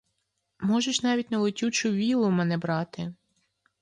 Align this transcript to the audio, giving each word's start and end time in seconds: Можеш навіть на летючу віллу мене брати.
Можеш 0.61 1.03
навіть 1.03 1.31
на 1.31 1.39
летючу 1.39 1.91
віллу 1.91 2.29
мене 2.31 2.57
брати. 2.57 3.13